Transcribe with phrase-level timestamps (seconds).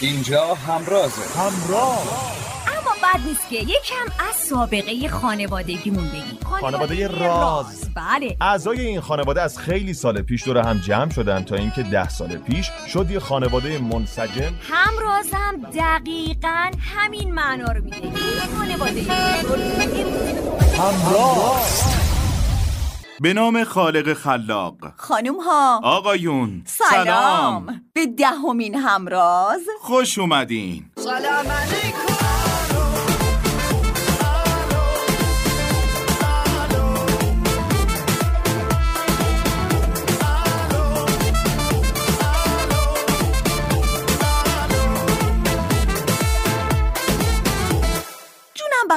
[0.00, 1.22] اینجا همرازه.
[1.40, 2.02] همراه.
[2.78, 6.38] اما بد نیست که یکم از سابقه خانوادگیمون بگیم.
[6.60, 7.90] خانواده راز.
[7.94, 8.36] بله.
[8.40, 12.36] اعضای این خانواده از خیلی سال پیش دور هم جمع شدن تا اینکه ده سال
[12.36, 14.54] پیش شد یه خانواده منسجم.
[14.70, 17.96] همرازم دقیقا همین معنا رو میده.
[17.96, 18.12] این
[18.58, 19.02] خانواده.
[20.78, 21.66] همراه.
[23.20, 24.76] به نام خالق خلاق.
[24.96, 25.80] خانوم ها.
[25.84, 27.80] آقایون سلام.
[27.92, 29.60] به دهمین همراز.
[29.80, 30.84] خوش اومدین.
[30.96, 32.15] جونم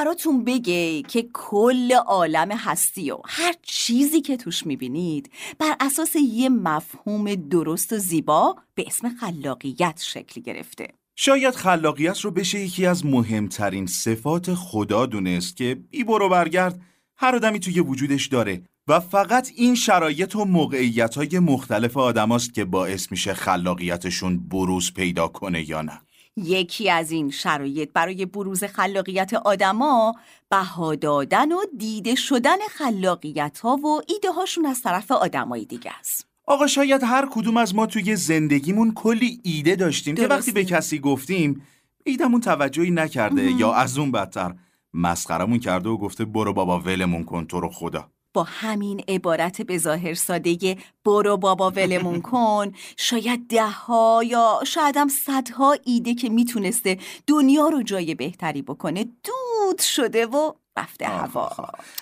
[0.04, 6.48] براتون بگه که کل عالم هستی و هر چیزی که توش می‌بینید بر اساس یه
[6.48, 10.88] مفهوم درست و زیبا به اسم خلاقیت شکل گرفته.
[11.16, 16.80] شاید خلاقیت رو بشه یکی از مهمترین صفات خدا دونست که بی برو برگرد
[17.16, 22.64] هر آدمی توی وجودش داره و فقط این شرایط و موقعیت های مختلف آدماست که
[22.64, 26.00] باعث میشه خلاقیتشون بروز پیدا کنه یا نه.
[26.36, 30.14] یکی از این شرایط برای بروز خلاقیت آدما
[30.50, 36.26] بها دادن و دیده شدن خلاقیت ها و ایده هاشون از طرف آدمای دیگه است.
[36.46, 40.26] آقا شاید هر کدوم از ما توی زندگیمون کلی ایده داشتیم که.
[40.26, 41.66] وقتی به کسی گفتیم
[42.04, 44.54] ایدمون توجهی نکرده یا از اون بدتر
[44.94, 48.10] مسخرمون کرده و گفته برو بابا ولمون کن تو رو خدا.
[48.34, 52.72] با همین عبارت به ظاهر ساده برو بابا ولمون کن.
[52.96, 59.04] شاید ده ها یا شاید هم صدها ایده که می‌تونسته دنیا رو جای بهتری بکنه
[59.04, 61.50] دود شده و رفته هوا.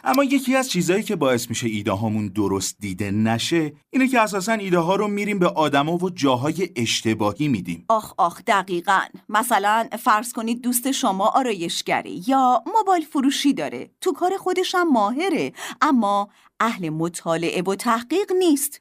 [0.05, 4.52] اما یکی از چیزایی که باعث میشه ایده هامون درست دیده نشه اینه که اساسا
[4.52, 7.84] ایده ها رو میریم به آدما و جاهای اشتباهی میدیم.
[7.88, 9.00] آخ آخ دقیقا.
[9.28, 13.91] مثلا فرض کنید دوست شما آرایشگره یا موبایل فروشی داره.
[14.00, 15.53] تو کار خودش هم ماهره.
[15.80, 16.28] اما
[16.60, 18.81] اهل مطالعه و تحقیق نیست.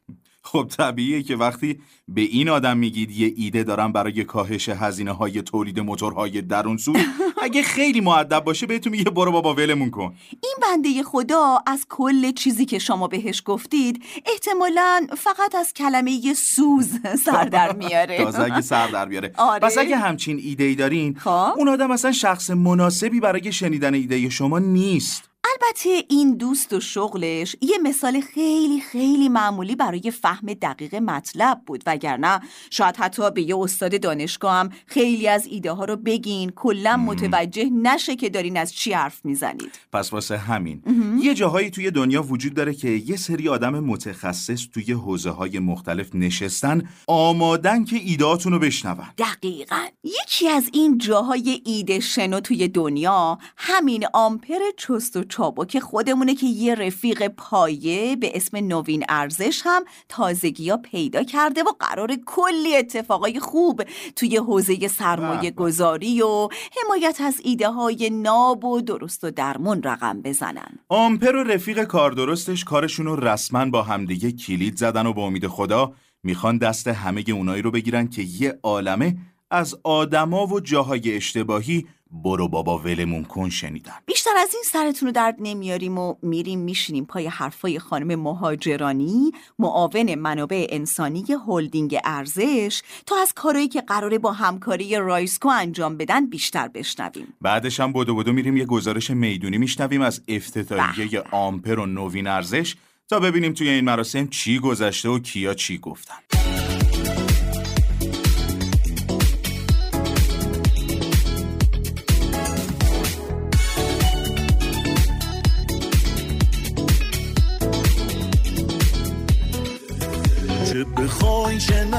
[0.52, 5.42] خب طبیعیه که وقتی به این آدم میگید یه ایده دارم برای کاهش هزینه های
[5.42, 6.94] تولید موتورهای درون سو
[7.44, 12.32] اگه خیلی معدب باشه بهتون میگه برو بابا ولمون کن این بنده خدا از کل
[12.32, 16.90] چیزی که شما بهش گفتید احتمالا فقط از کلمه سوز
[17.26, 19.60] سر در میاره تازه اگه سر در بیاره آره.
[19.60, 21.54] پس اگه همچین ایده ای دارین خب.
[21.58, 25.27] اون آدم اصلا شخص مناسبی برای شنیدن ایده شما نیست
[25.62, 31.84] البته این دوست و شغلش یه مثال خیلی خیلی معمولی برای فهم دقیق مطلب بود
[31.86, 36.98] وگرنه شاید حتی به یه استاد دانشگاه هم خیلی از ایده ها رو بگین کلا
[36.98, 39.80] متوجه نشه که دارین از چی حرف می‌زنید.
[39.94, 40.82] پس واسه همین.
[41.22, 46.16] یه جاهایی توی دنیا وجود داره که یه سری آدم متخصص توی حوزه های مختلف
[46.16, 49.08] نشستن آمادن که ایدهاتون رو بشنون.
[49.18, 49.86] دقیقا.
[50.04, 56.46] یکی از این جاهای ایده شنو توی دنیا همین آمپر چست و چابک خودمونه که
[56.46, 62.76] یه رفیق پایه به اسم نوین ارزش هم تازگی ها پیدا کرده و قرار کلی
[62.76, 63.84] اتفاقای خوب
[64.16, 65.52] توی حوزه سرمایه.
[65.52, 66.50] گذاری و
[66.84, 72.12] حمایت از ایده های ناب و درست و درمون رقم بزنن آمپر و رفیق کار
[72.12, 75.94] درستش کارشون رو رسما با همدیگه کلید زدن و با امید خدا
[76.24, 79.18] می‌خوان دست همه اونایی رو بگیرن که یه عالمه
[79.52, 83.94] از آدما و جاهای اشتباهی برو بابا ولمون کن شنیدن.
[84.06, 90.16] بیشتر از این سرتون رو درد نمیاریم و میریم میشینیم پای حرفای خانم مهاجرانی معاون
[90.16, 96.68] منابع انسانی هلدینگ ارزش تا از کارهایی که قراره با همکاری رایزکو انجام بدن بیشتر
[96.68, 97.34] بشنویم.
[97.42, 102.76] بعدش هم بدو بدو میریم یه گزارش می‌دونی میشنویم از افتتاحیه آمپر و نوین ارزش
[103.10, 106.16] تا ببینیم توی این مراسم چی گذشته و کیا چی گفتن.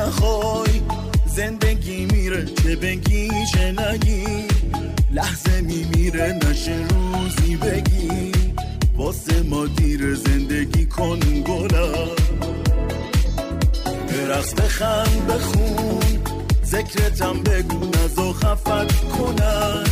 [0.09, 0.81] نخوای.
[1.27, 4.25] زندگی میره چه بگی چه نگی.
[5.11, 8.33] لحظه میمیره نشه روزی بگی.
[8.97, 12.09] واسه ما دیر زندگی کن گلم
[14.09, 16.19] برقص بخند بخون.
[16.65, 19.85] ذکرتم بگو نزا خفت کنن.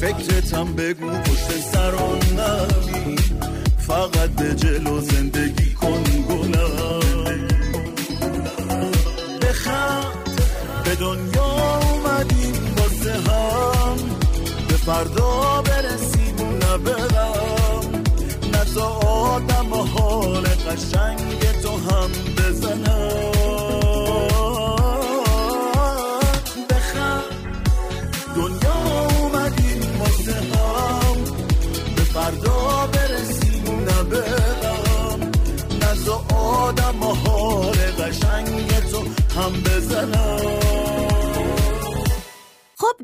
[0.00, 3.16] فکرتم بگو پشت سران نمی
[3.78, 6.75] فقط به جلو زندگی کن گلم
[10.86, 13.96] به دنیا اومدیم واسه هم.
[14.68, 18.02] به فردا برسیم نه برم.
[18.52, 21.15] نه تا آدم و حال قشنگ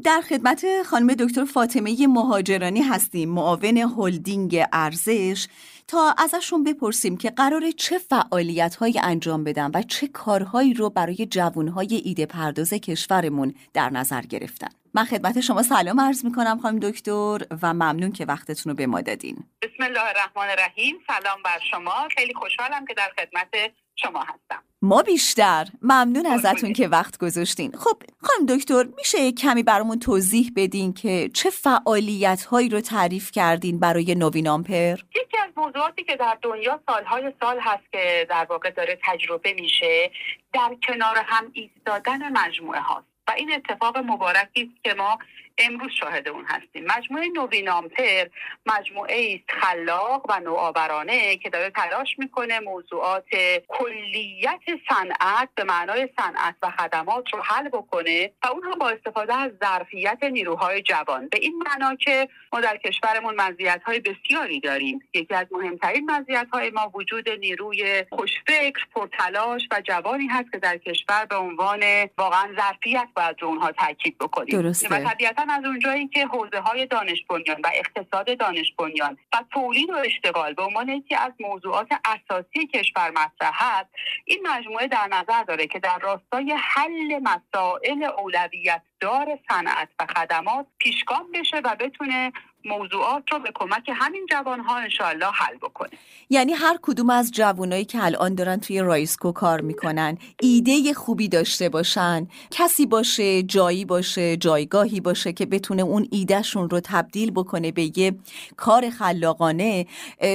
[0.05, 3.29] در خدمت خانم دکتر فاطمه مهاجرانی هستیم.
[3.29, 5.47] معاون هلدینگ ارزش.
[5.89, 11.27] تا ازشون بپرسیم که قرار چه فعالیت های انجام بدن و چه کارهایی رو برای
[11.27, 14.69] جوانهای ایده پرداز کشورمون در نظر گرفتن.
[14.95, 19.01] من خدمت شما سلام عرض می‌کنم خانم دکتر و ممنون که وقتتون رو به ما
[19.01, 19.37] دادین.
[19.63, 20.97] بسم الله الرحمن الرحیم.
[21.07, 22.09] سلام بر شما.
[22.17, 24.63] خیلی خوشحالم که در خدمت شما هستم.
[24.83, 25.67] ما بیشتر.
[25.83, 27.73] ممنون ازتون که وقت گذاشتین.
[27.73, 33.79] خب خانم دکتر میشه کمی برامون توضیح بدین که چه فعالیت هایی رو تعریف کردین
[33.79, 38.71] برای نوین آمپر؟ یکی از موضوعاتی که در دنیا سالهای سال هست که در واقع
[38.71, 40.11] داره تجربه میشه
[40.53, 43.07] در کنار هم ایستادن مجموعه هاست.
[43.29, 45.19] و این اتفاق مبارکی است که ما
[45.59, 46.85] امروز شاهد اون هستیم.
[46.97, 48.27] مجموعه نوین آمپر
[48.67, 53.27] مجموعه خلاق و نوآورانه که داره تلاش می‌کنه موضوعات
[53.69, 59.35] کلیت صنعت به معنای صنعت و خدمات رو حل بکنه و اون هم با استفاده
[59.35, 61.29] از ظرفیت نیروهای جوان.
[61.29, 65.01] به این معنا که ما در کشورمون مزیت های بسیاری داریم.
[65.15, 70.79] یکی از مهمترین مزیت های ما وجود نیروی خوشفکر پرتلاش و جوانی هست که در
[70.79, 71.83] کشور به عنوان
[72.19, 74.63] واقعا ظرفیت باید رو اونها تاکید بکنیم.
[74.63, 74.89] درسته.
[74.89, 79.91] و طبیعتا از اونجایی که حوزه های دانش بنیان و اقتصاد دانش بنیان و تولید
[79.91, 83.89] و اشتغال به عنوان یکی از موضوعات اساسی کشور مطرح هست
[84.25, 90.67] این مجموعه در نظر داره که در راستای حل مسائل اولویت دار صنعت و خدمات
[90.79, 92.33] پیشگام بشه و بتونه
[92.65, 95.91] موضوعات رو به کمک همین جوانها انشاءالله حل بکنه
[96.31, 101.69] یعنی هر کدوم از جوانایی که الان دارن توی رایزکو کار می‌کنن ایده خوبی داشته
[101.69, 107.99] باشن کسی باشه جایی باشه جایگاهی باشه که بتونه اون ایدهشون رو تبدیل بکنه به
[107.99, 108.15] یه
[108.57, 109.87] کار خلاقانه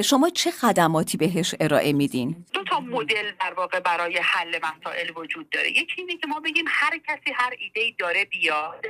[0.04, 5.50] شما چه خدماتی بهش ارائه میدین؟ دو تا مدل در واقع برای حل مسائل وجود
[5.50, 8.86] داره یکی اینه که ما بگیم هر کسی هر ایده ای داره بیاد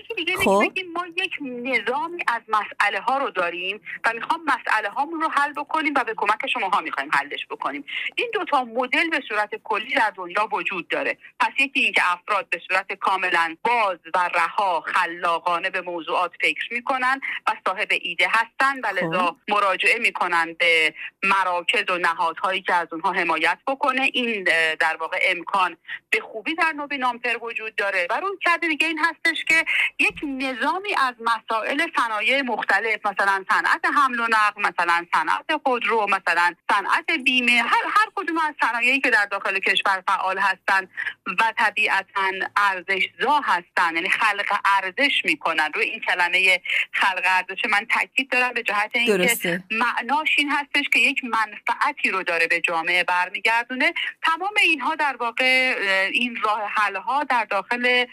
[0.00, 0.62] یکی دیگه خب.
[0.64, 2.42] بگیم ما یک نظامی از
[2.80, 6.80] مسئله ها رو داریم و می‌خوام مسئله هامون رو حل بکنیم و به کمک شماها
[6.80, 7.84] می‌خوایم حلش بکنیم.
[8.16, 11.18] این دو تا مدل به صورت کلی در دنیا وجود داره.
[11.40, 16.72] پس یکی این که افراد به صورت کاملا باز و رها خلاقانه به موضوعات فکر
[16.72, 22.88] می‌کنن و صاحب ایده هستن و لذا مراجعه می‌کنن به مراکز و نهادهایی که از
[22.92, 24.02] اونها حمایت بکنه.
[24.12, 24.44] این
[24.80, 25.76] در واقع امکان
[26.10, 28.06] به خوبی در نوبی نامپر وجود داره.
[28.10, 29.64] و روی کرده دیگه این هستش که
[29.98, 32.65] یک نظامی از مسائل صنایع مختلف
[33.04, 38.54] مثلا صنعت حمل و نقل مثلا صنعت خودرو مثلا صنعت بیمه هر هر کدوم از
[38.60, 40.90] صنایعی که در داخل کشور فعال هستند
[41.26, 45.70] و طبیعتا ارزشزا هستن یعنی خلق ارزش می‌کنن.
[45.74, 46.60] روی این کلمه
[46.92, 52.22] خلق ارزش من تاکید دارم به جهت اینکه معناش این هستش که یک منفعتی رو
[52.22, 53.94] داره به جامعه برمیگردونه.
[54.22, 55.74] تمام اینها در واقع
[56.12, 58.06] این راه حل ها در داخل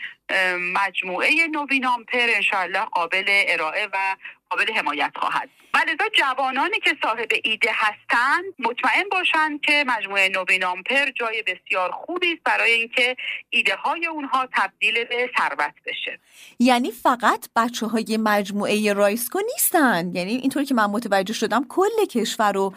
[0.60, 4.16] مجموعه نوین آمپر انشاءالله قابل ارائه و
[4.50, 5.50] قابل حمایت خواهد.
[5.74, 11.92] و لذا جوانانی که صاحب ایده هستند مطمئن باشند که مجموعه نوین آمپر جای بسیار
[11.92, 13.16] خوبی است برای اینکه
[13.50, 16.20] ایده های اونها تبدیل به ثروت بشه.
[16.60, 20.12] یعنی فقط بچه های مجموعه رایسکو نیستن.
[20.16, 22.74] یعنی اینطور که من متوجه شدم کل کشور رو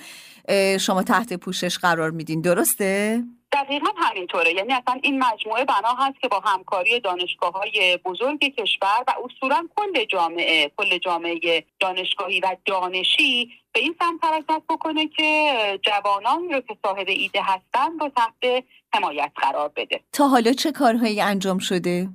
[0.81, 2.41] شما تحت پوشش قرار میدین.
[2.41, 3.23] درسته؟
[3.57, 9.05] دقیقا همینطوره یعنی اصلا این مجموعه بنا هست که با همکاری دانشگاه های بزرگ کشور
[9.09, 15.53] و اصولا کل جامعه کل جامعه دانشگاهی و دانشی به این سمت حرکت بکنه که
[15.83, 21.21] جوانان رو که صاحب ایده هستن رو تحت حمایت قرار بده تا حالا چه کارهایی
[21.21, 22.09] انجام شده؟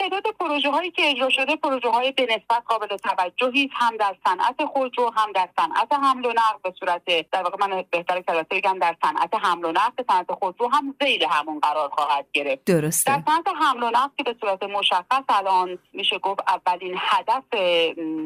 [0.00, 4.64] تعداد پروژه هایی که اجرا شده پروژه های به نسبت قابل توجهی هم در صنعت
[4.64, 7.02] خودرو هم در صنعت حمل و نقل به صورت
[7.32, 11.24] در واقع من بهتر کلاس بگم در صنعت حمل و نقل صنعت خودرو هم زیر
[11.24, 12.64] همون قرار خواهد گرفت.
[12.64, 17.54] در درسته صنعت حمل و نقل که به صورت مشخص الان میشه گفت اولین هدف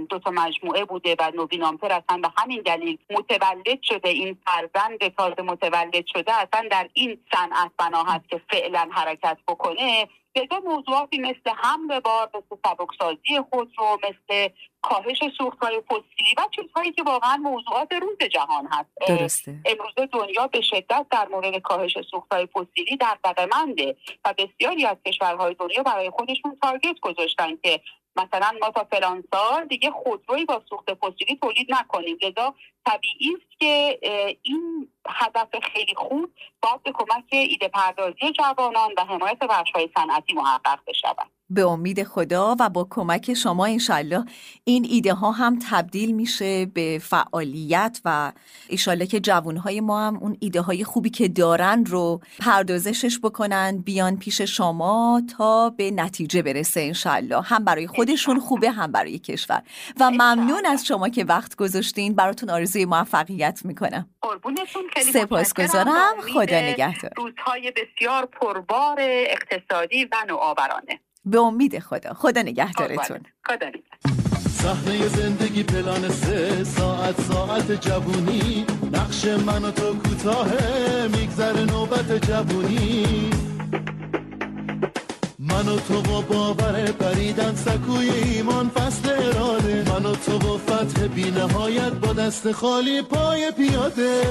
[0.08, 4.08] دو تا مجموعه بوده و نوین آمپر اصلا به همین دلیل متولد شده.
[4.08, 10.08] این فرزند تازه متولد شده اصلا در این صنعت بنا هست که فعلا حرکت بکنه.
[10.36, 14.48] لذا موضوعاتی مثل حمل بار مثل سبکسازی خودرو مثل
[14.82, 18.90] کاهش سوختهای فسیلی و چیزهایی که واقعا موضوعات روز جهان هست.
[19.08, 19.60] درسته.
[19.64, 23.18] امروز دنیا به شدت در مورد کاهش سوختهای فسیلی در
[23.52, 27.80] منده و بسیاری از کشورهای دنیا برای خودشون تارگت گذاشتن که
[28.16, 32.18] مثلا ما تا فلان سال دیگه خودرویی با سوخت فسیلی تولید نکنیم.
[32.22, 32.54] لذا
[32.86, 33.98] طبیعی است که
[34.42, 36.30] این هدف خیلی خوب
[36.62, 41.33] باید به کمک ایده پردازی جوانان و حمایت بخش‌های صنعتی محقق بشود.
[41.50, 44.24] به امید خدا و با کمک شما انشالله
[44.64, 48.32] این ایده ها هم تبدیل میشه به فعالیت و
[48.68, 54.16] ایشالله که جوانهای ما هم اون ایده های خوبی که دارن رو پردازشش بکنن بیان
[54.16, 59.62] پیش شما تا به نتیجه برسه انشالله هم برای خودشون خوبه هم برای کشور.
[60.00, 62.14] و ممنون از شما که وقت گذاشتین.
[62.14, 64.08] براتون آرزوی موفقیت می‌کنم.
[65.12, 66.20] سپاسگزارم.
[66.34, 67.10] خدا نگهدار.
[67.16, 71.00] روزهای بسیار پربار اقتصادی و نوآورانه.
[71.26, 72.14] به امید خدا.
[72.14, 73.20] خدا نگهدارتون.
[73.44, 73.66] خدا
[74.50, 78.66] صحنه زندگی پلان سه ساعت ساعت جوونی.
[78.92, 83.30] نقش من و تو کوتاهه میگذر نوبت جوونی.
[85.38, 89.84] من و تو با باور پریدن سکوی ایمان فصل اراده.
[89.92, 94.22] من و تو با فتح بی نهایت با دست خالی پای پیاده.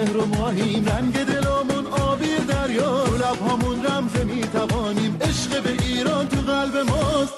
[0.00, 3.04] مهر و ماهیم رنگ دلامون آبی دریا.
[3.04, 7.34] تو لبهامون رمز می‌توانیم عشق به ایران تو قلب ماست.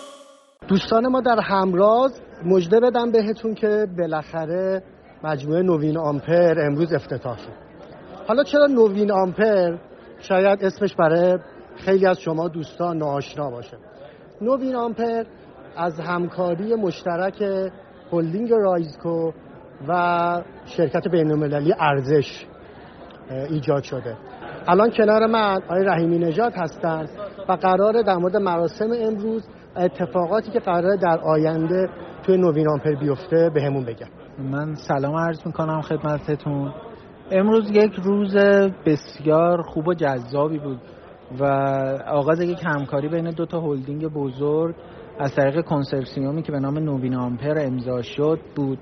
[0.69, 4.83] دوستان ما در همراز مجده بدم بهتون که بالاخره
[5.25, 7.53] مجموعه نوین آمپر امروز افتتاح شد.
[8.29, 9.77] حالا چرا نوین آمپر؟
[10.21, 11.39] شاید اسمش برای
[11.77, 13.77] خیلی از شما دوستان ناآشنا باشه.
[14.41, 15.25] نوین آمپر
[15.77, 17.43] از همکاری مشترک
[18.13, 19.33] هلدینگ رایزکو
[19.89, 22.47] و شرکت بین‌المللی ارزش
[23.51, 24.17] ایجاد شده.
[24.67, 27.09] الان کنار من آقای رحیمی نژاد هستند
[27.49, 31.89] و قراره در مورد مراسم امروز اتفاقاتی که قراره در آینده
[32.23, 34.07] توی نوین آمپر بیفته بهمون بگن
[34.39, 36.75] من سلام عرض می‌کنم خدمتتون.
[37.31, 38.37] امروز یک روز
[38.87, 40.81] بسیار خوب و جذابی بود
[41.41, 41.45] و
[42.09, 44.75] آغاز یک همکاری بین دو تا هلدینگ بزرگ
[45.19, 48.79] از طریق کنسرسیومی که به نام نوین آمپر امضا شد بود.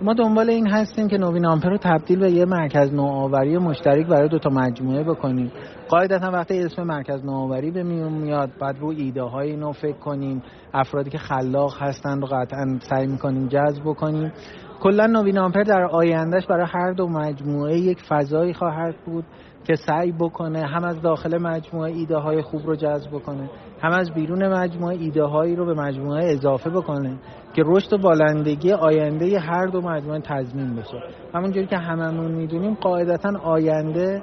[0.00, 4.28] ما دنبال این هستیم که نوین آمپر رو تبدیل به یه مرکز نوآوری مشترک برای
[4.28, 5.52] دو تا مجموعه بکنیم.
[5.88, 10.42] قاعدتا وقتی اسم مرکز نوآوری به میون میاد بعد رو ایده های نو فکر کنیم.
[10.74, 14.32] افرادی که خلاق هستن رو قطعا سعی می‌کنیم جذب بکنیم.
[14.80, 19.24] کلا نوین آمپر در آیندهش برای هر دو مجموعه یک فضایی خواهد بود.
[19.64, 23.50] که سعی بکنه هم از داخل مجموعه ایده های خوب رو جذب بکنه
[23.82, 27.18] هم از بیرون مجموعه ایده هایی رو به مجموعه اضافه بکنه
[27.54, 31.02] که رشد و بالندگی آینده هر دو مجموعه تضمین بشه.
[31.34, 34.22] همونجوری که هممون می‌دونیم قاعدتا آینده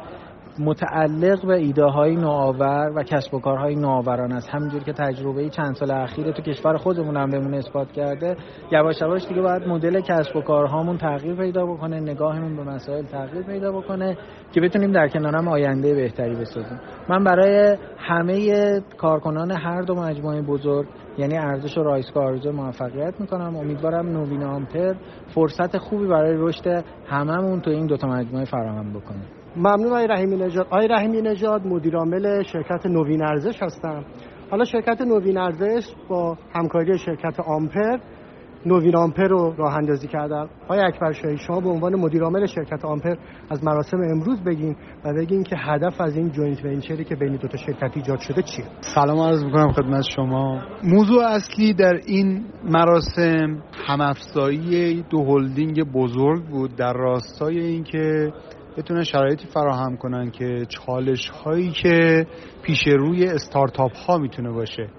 [0.60, 4.50] متعلق به ایده های نوآور و کسب و کارهای نوآوران است.
[4.50, 8.38] همینجوری که تجربه چند سال اخیر تو کشور خودمون هم بهمون اثبات کرده
[8.72, 13.44] یواش یواش دیگه باید مدل کسب و کارهامون تغییر پیدا بکنه نگاهمون به مسائل تغییر
[13.44, 14.18] پیدا بکنه
[14.52, 16.80] که بتونیم در کنارم آینده بهتری بسازیم.
[17.10, 20.88] من برای همه کارکنان هر دو مجموعه بزرگ
[21.18, 23.56] یعنی ارزش و رایزکو آرزو موفقیت می‌کنم.
[23.56, 24.94] امیدوارم نوین آمپر
[25.36, 29.39] فرصت خوبی برای رشد هممون تو این دوتا مجموعه فراهم بکنه.
[29.60, 30.66] ممنون آقای رحیمی نژاد.
[30.66, 34.06] آقای رحیمی نژاد مدیر عامل شرکت نوین ارزش هستم.
[34.52, 37.98] حالا شرکت نوین ارزش با همکاری شرکت آمپر
[38.66, 42.86] نوین آمپر رو راه اندازی کردن آقای اکبر شاهی شما به عنوان مدیر عامل شرکت
[42.86, 43.16] آمپر
[43.50, 44.76] از مراسم امروز بگین
[45.06, 48.20] و بگین که هدف از این joint venture ی که بین دو تا شرکت ایجاد
[48.20, 50.62] شده چیه؟ سلام عرض می‌کنم خدمت شما.
[50.84, 58.34] موضوع اصلی در این مراسم همافزایی دو هلدینگ بزرگ بود در راستای اینکه
[58.78, 62.28] بتونن شرایطی فراهم کنن که چالش هایی که
[62.64, 64.90] پیش روی استارتاپ ها می‌تونه باشه.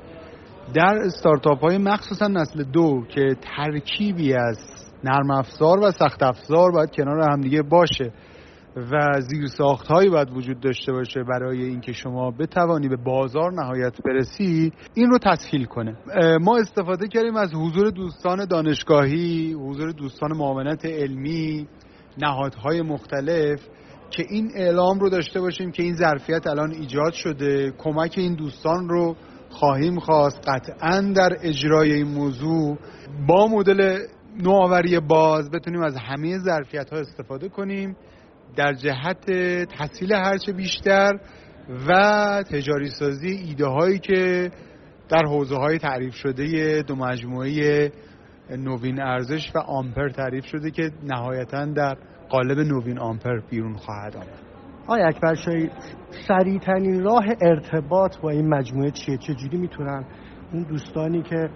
[0.74, 4.58] در استارتاپ های مخصوصا نسل دو که ترکیبی از
[5.04, 8.12] نرم افزار و سخت افزار باید کنار همدیگه باشه
[8.76, 14.02] و زیر ساخت هایی باید وجود داشته باشه برای اینکه شما بتوانی به بازار نهایت
[14.02, 15.96] برسی این رو تسهیل کنه.
[16.40, 21.68] ما استفاده کردیم از حضور دوستان دانشگاهی حضور دوستان معاونت علمی
[22.20, 23.60] نهادهای مختلف
[24.10, 27.72] که این اعلام رو داشته باشیم که این ظرفیت الان ایجاد شده.
[27.78, 29.16] کمک این دوستان رو
[29.50, 30.48] خواهیم خواست.
[30.48, 32.78] قطعا در اجرای این موضوع
[33.26, 33.98] با مدل
[34.42, 37.96] نوآوری باز بتونیم از همه ظرفیت ها استفاده کنیم.
[38.56, 39.30] در جهت
[39.66, 41.12] تحصیل هرچه بیشتر
[41.88, 44.50] و تجاری سازی ایده هایی که
[45.08, 47.92] در حوزه های تعریف شده دو مجموعه
[48.50, 51.96] نوین ارزش و آمپر تعریف شده که نهایتا در
[52.30, 54.40] قالب نوین آمپر بیرون خواهد آمد.
[54.86, 55.70] آیا اکبر شاهی
[56.28, 60.04] سریعترین راه ارتباط با این مجموعه چیه؟ چجوری می‌تونن
[60.52, 61.50] اون دوستانی که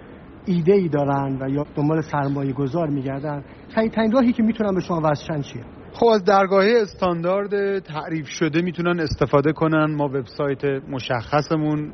[0.45, 3.43] ایده ای دارن و یا دنبال سرمایه گذار میگردن
[3.75, 5.63] سریعترین راهی که می‌تونن به شما وصلشن چیه؟
[5.95, 9.95] خب از درگاهی استاندارد تعریف شده می‌تونن استفاده کنن.
[9.95, 11.91] ما وبسایت مشخصمون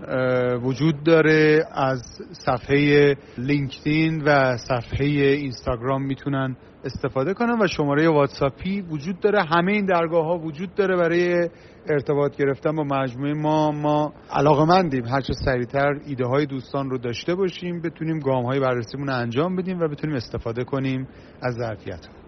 [0.63, 1.65] وجود داره.
[1.71, 9.43] از صفحه لینکدین و صفحه اینستاگرام می‌تونن استفاده کنن و شماره واتساپی وجود داره.
[9.43, 11.49] همه این درگاه ها وجود داره برای
[11.89, 13.71] ارتباط گرفتن با مجموعه ما.
[13.71, 19.07] ما علاقه مندیم هرچه سریعتر ایده های دوستان رو داشته باشیم بتونیم گام های بررسیمون
[19.07, 21.07] رو انجام بدیم و بتونیم استفاده کنیم
[21.41, 22.20] از ظرفیت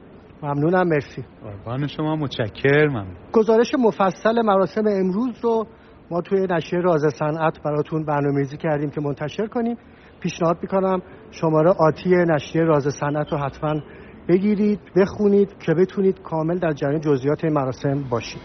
[0.43, 1.25] ممنونم مرسی.
[1.43, 5.67] قربان شما متشکر ممنون گزارش مفصل مراسم امروز رو
[6.11, 9.77] ما توی نشریه راز صنعت براتون برنامه‌ریزی کردیم که منتشر کنیم.
[10.19, 13.81] پیشنهاد می‌کنم شماره آتی نشریه راز صنعت رو حتما
[14.29, 18.41] بگیرید بخونید که بتونید کامل در جریان جزئیات این مراسم باشید.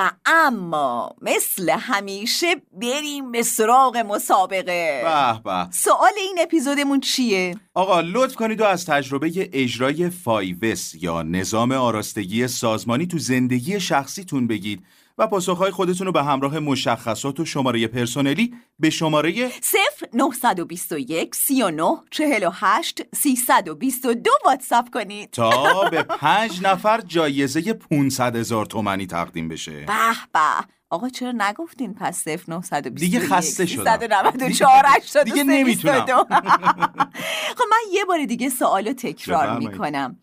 [0.00, 5.02] و اما مثل همیشه بریم به سراغ مسابقه.
[5.04, 5.68] به به.
[5.70, 12.48] سوال این اپیزودمون چیه؟ آقا لطف کنید و از تجربه اجرای فایوس یا نظام آراستگی
[12.48, 14.82] سازمانی تو زندگی شخصیتون بگید.
[15.20, 19.50] و پاسخهای خودتون رو به همراه مشخصات و شماره پرسنلی به شماره
[20.12, 25.30] 0921 39 48 322 واتساپ کنید.
[25.30, 29.84] تا به پنج نفر جایزه 500 هزار تومنی تقدیم بشه.
[29.86, 29.92] به
[30.32, 30.79] به.
[30.90, 33.84] آقا چرا نگفتین پس 0921 دیگه خسته شدم.
[33.84, 34.84] 394
[35.24, 36.06] دیگه نمی‌تونم.
[37.58, 40.16] خب من یه بار دیگه سوالو تکرار می‌کنم.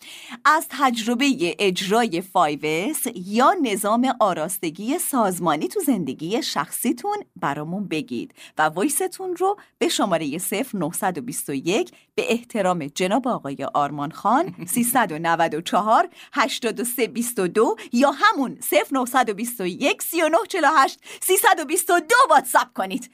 [0.45, 9.35] از تجربه اجرای فایوس یا نظام آراستگی سازمانی تو زندگی شخصیتون برامون بگید و وایستون
[9.35, 10.39] رو به شماره
[10.73, 18.57] 0921 به احترام جناب آقای آرمان خان 394 8322 یا همون
[18.91, 23.11] 0921 39 48 322 واتساپ کنید.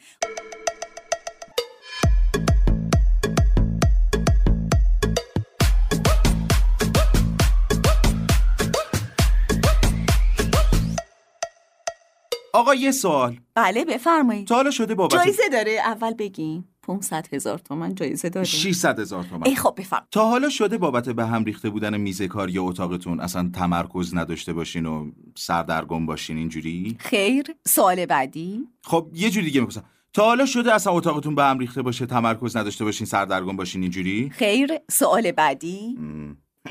[12.54, 13.38] آقا یه سوال.
[13.56, 14.48] بله بفرمایید.
[14.48, 16.73] تا حالا شده بابت جایزه داره اول بگیم.
[16.84, 19.48] 500 هزار تومن جایزه داره 600 هزار تومن.
[19.48, 20.08] ای خب بفرم.
[20.12, 24.54] تا حالا شده بابت به هم ریخته بودن میز کار یا اتاقتون اصلا تمرکز نداشته
[24.54, 27.46] باشین و سردرگم باشین اینجوری؟ خیر.
[27.67, 29.84] سوال بعدی؟ خب یه جوری دیگه می‌پرسم.
[30.13, 34.30] تا حالا شده اصلا اتاقتون به هم ریخته باشه تمرکز نداشته باشین سردرگم باشین اینجوری؟
[34.30, 34.69] خیر.
[34.91, 35.98] سوال بعدی؟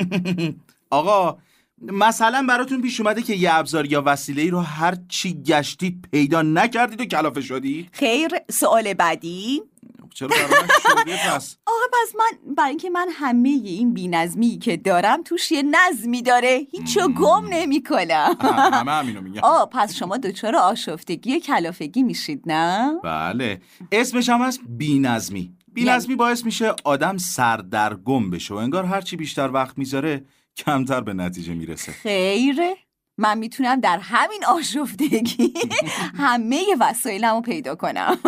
[0.90, 1.38] آقا
[1.82, 6.42] مثلا براتون پیش اومده که یه ابزار یا وسیله ای رو هر چی گشتید پیدا
[6.42, 8.30] نکردید و کلافه شدید؟ خیر.
[8.50, 9.62] سوال بعدی؟
[10.14, 15.22] چرا برای شده پس آقا پس من برای اینکه من همه این بینظمی که دارم
[15.22, 16.66] توش یه نظمی داره.
[16.70, 18.36] هیچو گم نمی کنم
[18.72, 23.60] همه همینو میگم آه پس شما دچار آشفتگی و کلافگی میشید نه؟ بله.
[23.92, 25.52] اسمش هم هست بینظمی.
[25.72, 30.24] بینظمی باعث میشه آدم سردرگم بشه و انگار هرچی بیشتر وقت می‌ذاره
[30.56, 31.92] کمتر به نتیجه می‌رسه.
[31.92, 32.56] خیر
[33.18, 35.54] من می‌تونم در همین آشفتگی
[36.14, 38.18] همه وسایلمو پیدا کنم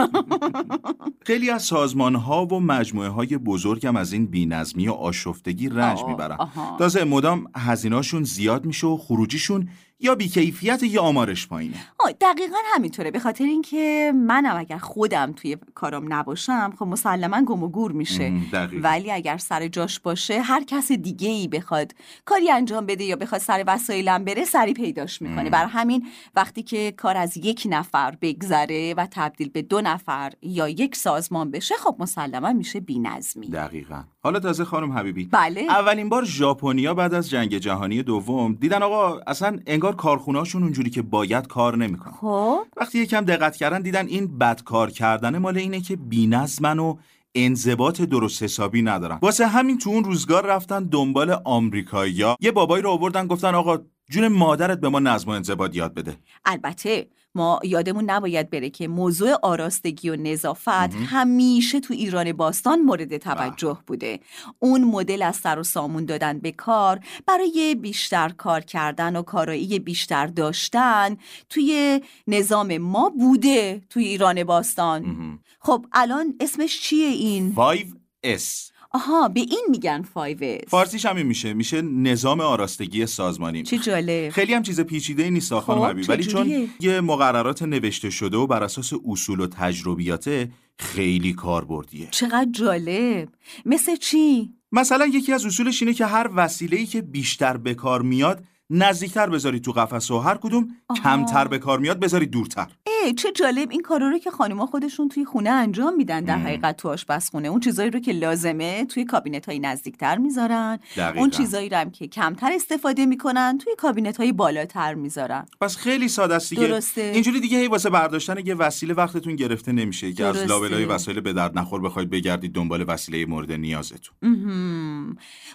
[1.26, 6.36] خیلی از سازمان ها و مجموعه های بزرگم از این بینظمی و آشفتگی رنج می‌برن.
[6.78, 9.68] تازه مدام هزینهاشون زیاد میشه و خروجیشون
[10.00, 11.76] یا بیکیفیت یا آمارش پایینه.
[12.00, 13.10] آه، دقیقا همینطوره.
[13.10, 18.32] به خاطر اینکه منم اگر خودم توی کارم نباشم خب مسلما گم و گور میشه.
[18.72, 21.92] ولی اگر سر جاش باشه هر کس دیگه ای بخواد
[22.24, 25.50] کاری انجام بده یا بخواد سر وسایلم بره سری پیداش می‌کنه.
[25.50, 30.68] بر همین وقتی که کار از یک نفر بگذره و تبدیل به دو نفر یا
[30.68, 33.48] یک سازمان بشه خب مسلما میشه بینظمی.
[33.48, 34.04] دقیقا.
[34.24, 35.24] حالا تازه خانم حبیبی.
[35.24, 35.60] بله.
[35.60, 41.02] اولین بار ژاپنیا بعد از جنگ جهانی دوم دیدن آقا اصلا انگار کارخونهاشون اونجوری که
[41.02, 42.58] باید کار نمی‌کنه خب.
[42.76, 46.96] وقتی یکم دقت کردن دیدن این بد کار کردن مال اینه که بی‌نظمن و
[47.34, 49.18] انضباط درست حسابی ندارن.
[49.22, 52.36] واسه همین تو اون روزگار رفتن دنبال آمریکایی‌ها.
[52.40, 53.78] یه بابایی رو آوردن گفتن آقا
[54.10, 56.16] جون مادرت به ما نظم و انضباط یاد بده.
[56.44, 63.16] البته ما یادمون نباید بره که موضوع آراستگی و نظافت همیشه تو ایران باستان مورد
[63.16, 64.20] توجه بوده.
[64.58, 69.78] اون مدل از سر و سامون دادن به کار برای بیشتر کار کردن و کارایی
[69.78, 71.16] بیشتر داشتن
[71.50, 75.38] توی نظام ما بوده توی ایران باستان.
[75.60, 81.54] خب الان اسمش چیه این؟ 5S آها به این میگن فایوز فارسیش همین میشه.
[81.54, 83.62] میشه نظام آراستگی سازمانی.
[83.62, 84.30] چه جالب.
[84.30, 88.36] خیلی هم چیز پیچیده ای نیست خانم خب، حبیب ولی چون؟ یه مقررات نوشته شده
[88.36, 92.08] و بر اساس اصول و تجربیاته خیلی کاربردیه.
[92.10, 93.28] چقدر جالب.
[93.66, 98.44] مثل چی؟ مثلا یکی از اصولش اینه که هر وسیله‌ای که بیشتر به کار میاد
[98.70, 101.00] نزدیکتر بذاری تو قفس و هر کدوم آها.
[101.00, 105.08] کمتر به کار میاد بذاری دورتر ای چه جالب این کارا رو که خانوما خودشون
[105.08, 106.38] توی خونه انجام میدن در.
[106.38, 111.20] حقیقت تو آشپزخونه اون چیزایی رو که لازمه توی کابینت های نزدیکتر می‌ذارن دقیقاً.
[111.20, 116.08] اون چیزایی رو هم که کمتر استفاده می‌کنن توی کابینت های بالاتر می‌ذارن پس خیلی
[116.08, 117.00] ساده است دیگه درسته.
[117.14, 120.36] اینجوری دیگه هی واسه برداشتن یه وسیله وقتتون گرفته نمیشه که از.
[120.36, 124.14] لابلای وسایل به درد نخور بخواید بگردید دنبال وسیله مورد نیازتون.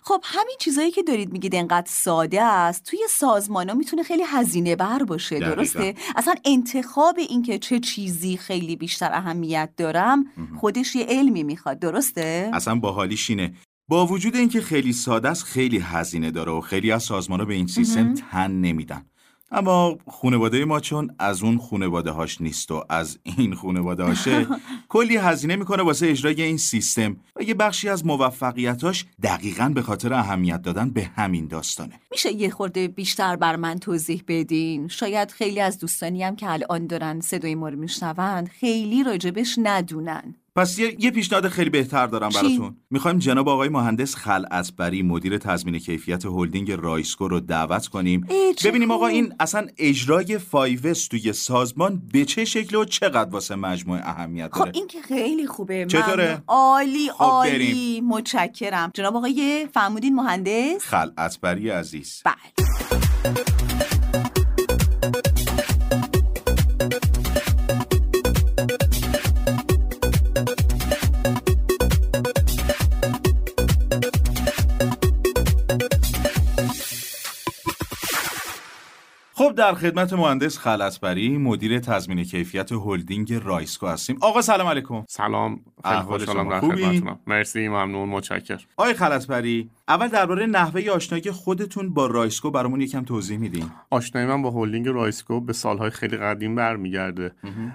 [0.03, 4.75] خب همین چیزایی که دارید میگید انقدر ساده است توی سازمان ها می‌تونه خیلی هزینه
[4.75, 5.55] بر باشه دقیقاً.
[5.55, 10.25] درسته؟ اصلا انتخاب اینکه چه چیزی خیلی بیشتر اهمیت دارم
[10.59, 13.53] خودش یه علمی می‌خواد درسته؟ اصلا باحالیش اینه.
[13.87, 17.67] با وجود اینکه خیلی ساده است خیلی هزینه داره و خیلی از سازمان‌ها به این
[17.67, 18.13] سیستم.
[18.13, 19.05] تن نمیدن.
[19.51, 24.47] اما خانواده ما چون از اون خانواده هاش نیست و از این خانواده هاشه
[24.89, 27.17] کلی هزینه می‌کنه واسه اجرای این سیستم.
[27.35, 31.99] و یه بخشی از موفقیتاش دقیقا به خاطر اهمیت دادن به همین داستانه.
[32.11, 36.87] میشه یه خورده بیشتر برا من توضیح بدین؟ شاید خیلی از دوستانی هم که الان
[36.87, 40.35] دارن صدای ما رو میشنوند خیلی راجبش ندونن.
[40.59, 42.75] پس یه, یه پیشنهاد خیلی بهتر دارم چی؟ براتون.
[42.89, 48.27] می‌خوایم جناب آقای مهندس خلعتبری مدیر تضمین کیفیت هلدینگ رایسکو رو دعوت کنیم.
[48.65, 49.07] ببینیم آقا.
[49.07, 54.49] این اصلا اجرای Five S توی سازمان به چه شکل و چقدر واسه مجموعه اهمیت
[54.53, 55.85] خب داره؟ این که خیلی خوبه.
[55.85, 58.01] چطوره؟ عالی خب، عالی.
[58.01, 58.91] متشکرم.
[58.93, 62.23] جناب آقای فرمودین مهندس؟ خلعتبری عزیز.
[62.25, 63.58] بله.
[79.39, 84.17] خب در خدمت مهندس خلعتبری مدیر تضمین کیفیت هلدینگ رایسکو هستیم.
[84.21, 85.03] آقا سلام علیکم.
[85.09, 85.59] سلام.
[85.85, 87.19] خیلی خوشحالم در خوبی؟ خدمتتونم.
[87.27, 93.37] مرسی ممنون متشکر آقای خلعتبری اول درباره نحوه آشنایی خودتون با رایسکو برامون یکم توضیح
[93.37, 93.65] میدین.
[93.89, 97.31] آشنایی من با هلدینگ رایسکو به سالهای خیلی قدیم برمیگرده.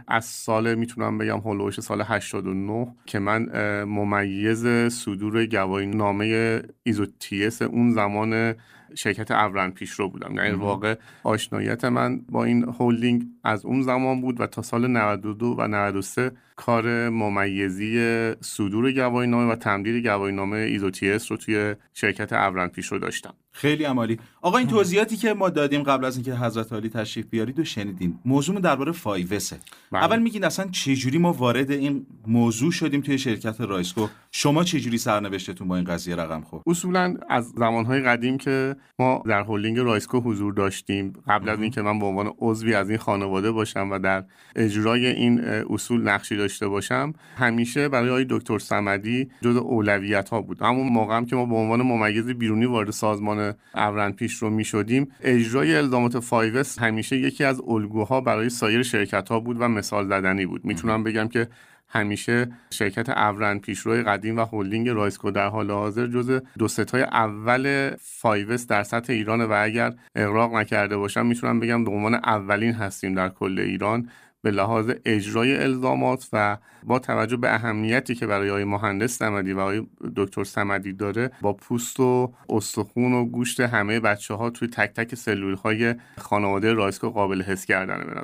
[0.09, 3.49] از سال می‌تونم بگم حول و حوش سال 89 که من
[3.85, 8.55] ممیز صدور گواهی نامه ISO/TS اون زمان
[8.95, 10.35] شرکت اورن پیشرو بودم.
[10.35, 15.55] یعنی واقع آشناییت من با این هلدینگ از اون زمان بود و تا سال 92
[15.59, 22.33] و 93 کار ممیزی صدور گواهی نامه و تمدید گواهی نامه ISO/TS رو توی شرکت
[22.33, 23.35] اورن پیشرو داشتم.
[23.57, 24.19] خیلی عالی.
[24.43, 28.19] آقا این توضیحاتی که ما دادیم قبل از اینکه حضرت عالی تشریف بیارید و شنیدین.
[28.25, 29.59] موضوع درباره Five S ه.
[29.93, 30.05] بله.
[30.05, 35.69] اول میگین اصلا چجوری ما وارد این موضوع شدیم توی شرکت رایسکو؟ شما چجوری سرنوشتتون
[35.69, 40.53] با این قضیه رقم خورد؟ اصولا از زمانهای قدیم که ما در هلدینگ رایسکو حضور
[40.53, 44.25] داشتیم قبل از اینکه من به عنوان عضوی از این خانواده باشم و در
[44.57, 50.63] اجرای این اصول نقشی داشته باشم همیشه برای آقای دکتر صمدی جزء اولویت ها بود.
[50.63, 53.44] همون موقع هم که ما به عنوان ممیز بیرونی وارد سازمان
[53.75, 58.83] اورن پیش رو می شدیم اجرای الزامات Five S همیشه یکی از الگوها برای سایر
[58.83, 60.65] شرکت ها بود و مثال زدنی بود.
[60.65, 61.49] می‌تونم بگم که
[61.89, 67.03] همیشه شرکت اورن پیشروی قدیم و هلدینگ رایسکو در حال حاضر جزء دو سه تای
[67.03, 72.15] اول Five S در سطح ایران و اگر اغراق نکرده باشم می‌تونم بگم به عنوان
[72.15, 74.09] اولین هستیم در کل ایران.
[74.45, 79.61] به لحاظ اجرای الزامات و با توجه به اهمیتی که برای آقای مهندس سمدی و
[79.61, 84.93] آقای دکتر سمدی داره با پوست و استخون و گوشت همه بچه ها توی تک
[84.93, 88.15] تک سلول های خانواده رایسکو قابل حس کردنه به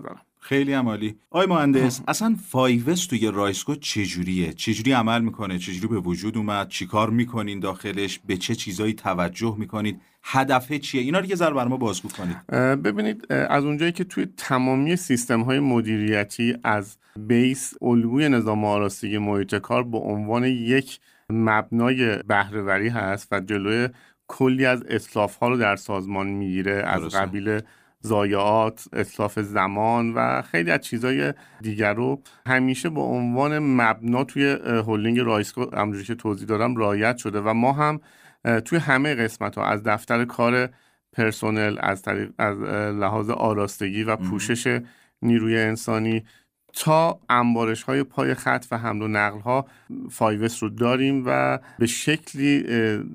[0.51, 6.01] خیلی عالی آقای مهندس اصلا Five S توی رایسکو چجوریه؟ چجوری عمل می‌کنه؟ چجوری به
[6.01, 11.35] وجود اومد؟ چیکار می‌کنین داخلش؟ به چه چیزایی توجه می‌کنید؟ هدفه چیه؟ اینا رو یه
[11.35, 12.47] ذره برا ما بازگو کنید.
[12.83, 19.55] ببینید از اونجایی که توی تمامی سیستم های مدیریتی از base الگوی نظام آراستگی محیط
[19.55, 23.89] کار به عنوان یک مبنای بهره‌وری هست و جلوی
[24.29, 27.15] کلی از اتلاف ها رو در سازمان می‌گیره از.
[27.15, 27.61] قبیل
[28.05, 35.19] ضایعات، اتلاف زمان و خیلی از چیزهای دیگر رو همیشه به عنوان مبنا توی هلدینگ
[35.19, 38.01] رایسکو همونجوری که توضیح دادم رعایت شده و ما هم
[38.65, 40.69] توی همه قسمت ها از دفتر کار
[41.13, 42.59] پرسنل از طریق از
[42.99, 44.81] لحاظ آراستگی و پوشش
[45.23, 46.25] نیروی انسانی
[46.73, 49.67] تا انبارش‌های پای خط و حمل و نقل ها
[50.11, 52.63] Five S رو داریم و به شکلی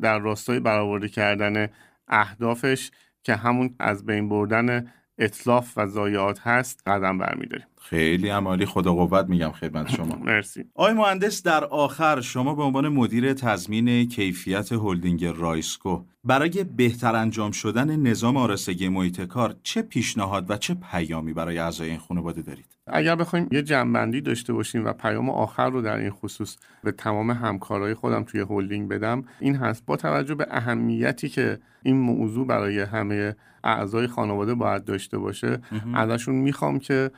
[0.02, 1.68] در راستای برآورده کردن
[2.08, 2.92] اهدافش
[3.26, 7.68] که همون از بین بردن اتلاف و ضایعات هست قدم برمیداریم.
[7.90, 10.16] خیلی عالی خدا قوت میگم خدمت شما.
[10.26, 10.66] مرسی.
[10.76, 17.52] آقای مهندس در آخر شما به عنوان مدیر تضمین کیفیت هلدینگ رایسکو برای بهتر انجام
[17.52, 22.66] شدن نظام آراستگی محیط کار چه پیشنهاد و چه پیامی برای اعضای این خانواده دارید؟
[22.88, 27.32] اگر بخوایم یه جنبندی داشته باشیم و پیام آخر رو در این خصوص به تمام
[27.32, 32.80] همکارای خودم توی هلدینگ بدم این هست با توجه به اهمیتی که این موضوع برای
[32.80, 35.60] همه اعضای خانواده باید داشته باشه
[35.94, 37.12] ازشون می‌خوام که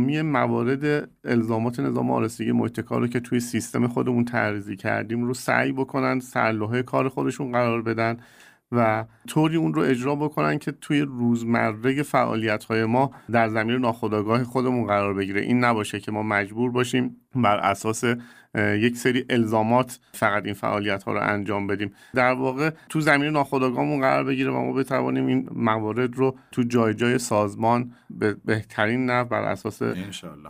[0.00, 5.34] تمامی موارد الزامات نظام آرستگی محیط کار رو که توی سیستم خودمون ترزی کردیم رو
[5.34, 8.16] سعی بکنن سرلوحه کار خودشون قرار بدن
[8.72, 14.44] و طوری اون رو اجرا بکنن که توی روزمره فعالیت های ما در زمین ناخودآگاه
[14.44, 15.40] خودمون قرار بگیره.
[15.40, 18.04] این نباشه که ما مجبور باشیم بر اساس
[18.54, 21.92] یک سری الزامات فقط این فعالیت ها رو انجام بدیم.
[22.14, 26.94] در واقع تو زمین ناخودآگاهمون قرار بگیره و ما بتوانیم این موارد رو تو جای
[26.94, 29.82] جای سازمان به بهترین نحو بر اساس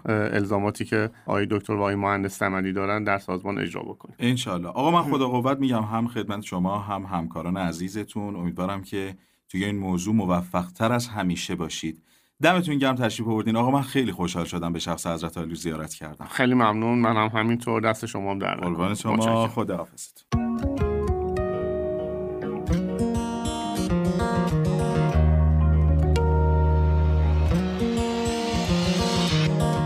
[0.06, 4.16] الزاماتی که آقای دکتر و آقای مهندس سمدی دارن در سازمان اجرا بکنیم.
[4.18, 8.36] انشالله آقا من خدا قوت میگم هم خدمت شما هم همکاران عزیزتون.
[8.36, 9.14] امیدوارم که
[9.48, 12.02] توی این موضوع موفق تر از همیشه باشید.
[12.42, 13.57] دمتون گرم تشریف آوردین.
[13.57, 16.26] آقا من خیلی خوشحال شدم به شخص حضرت علی زیارت کردم.
[16.31, 16.98] خیلی ممنون.
[16.98, 17.83] من هم همینطور.
[17.83, 19.48] دست شما هم در قربان شما.
[19.48, 20.40] خداحافظتون.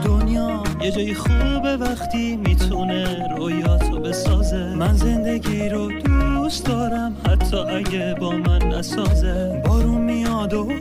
[0.05, 4.75] دنیا یه جای خوبه وقتی می‌تونه رویاتو بسازه.
[4.77, 9.63] من زندگی رو دوست دارم حتی اگه با من نسازه.
[9.67, 10.73] بارون میاد و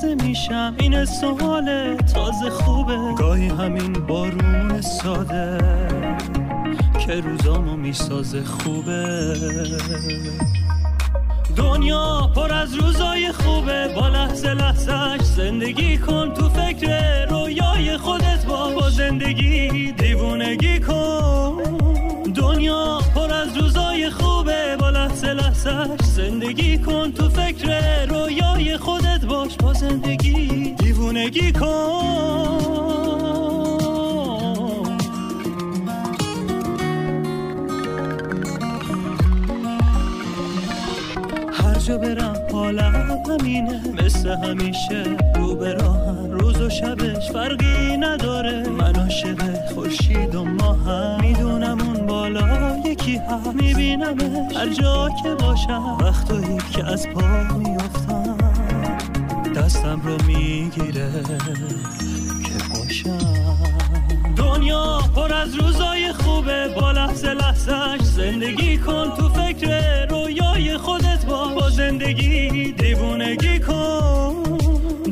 [0.00, 3.14] تازه میشم این ساله تازه خوبه.
[3.18, 5.58] گاهی همین بارون ساده
[7.06, 9.34] که روزامو می‌سازه خوبه.
[11.56, 18.70] دنیا پر از روزای خوبه با لحظه لحظهش زندگی کن تو فکر رویای خودت با
[18.70, 21.62] با زندگی دیوونگی کن.
[22.34, 29.47] دنیا پر از روزای خوبه با لحظه لحظهش زندگی کن تو فکر رویای خودت با
[29.78, 31.68] زندگی دیوونگی کن.
[41.52, 45.04] هر جا برم حالم همینه مثل همیشه
[45.36, 45.74] رو به
[46.30, 48.68] روز و شبش فرقی نداره.
[48.68, 51.20] من عاشق خورشید و ماهم.
[51.20, 55.98] می‌دونم اون بالا یکی هم میبینمش هر جا که باشم.
[56.00, 58.37] وقتایی که از پا میافتم.
[59.58, 61.10] دستم رو می‌گیره.
[62.44, 63.58] که باشم
[64.36, 71.48] دنیا پر از روزای خوبه با لحظه لحظهش زندگی کن تو فکر رویای خودت با
[71.48, 74.42] با زندگی دیوونگی کن.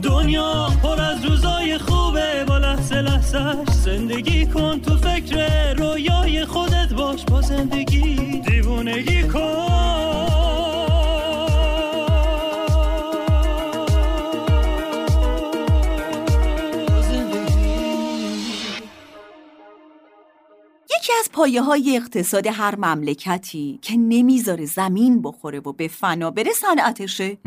[0.02, 7.24] دنیا پر از روزای خوبه با لحظه لحظهش زندگی کن تو فکر رویای خودت باش
[7.24, 9.75] با زندگی دیوونگی کن.
[21.36, 27.38] پایه های اقتصاد هر مملکتی که نمی‌ذاره زمین بخوره و به فنا بره صنعتشه.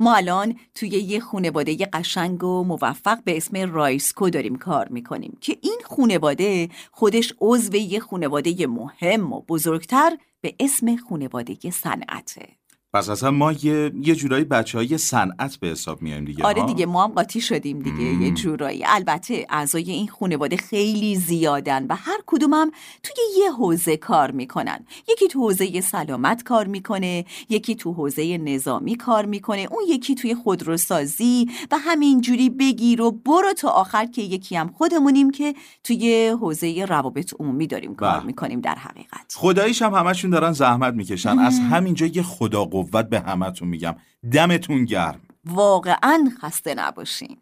[0.00, 5.58] ما الان توی یه خونواده قشنگ و موفق به اسم رایسکو داریم کار می‌کنیم که
[5.60, 12.48] این خونواده خودش عضو یه خونواده مهم و بزرگتر به اسم خونواده صنعته.
[12.94, 16.86] پس اصلا ما یه, یه جورایی بچه های صنعت به حساب میایم دیگه آره؟ دیگه
[16.86, 18.84] ما هم قاطی شدیم دیگه یه جورایی.
[18.86, 22.70] البته اعضای این خانواده خیلی زیادن و هر کدومم
[23.02, 24.86] توی یه حوزه کار می‌کنن.
[25.08, 30.34] یکی تو حوزه سلامت کار می‌کنه یکی تو حوزه نظامی کار می‌کنه اون یکی توی
[30.34, 35.54] خودروسازی و همینجوری بگیر و برو تا آخر که یکی هم خودمونیم که
[35.84, 38.26] توی حوزه روابط عمومی داریم کار بله.
[38.26, 39.34] می‌کنیم در حقیقت.
[39.34, 41.38] خداییش هم همشون دارن زحمت می‌کشن.
[41.38, 43.96] از همینجا یه خدا قوت به همتون میگم.
[44.32, 45.20] دمتون گرم.
[45.44, 47.36] واقعا خسته نباشین.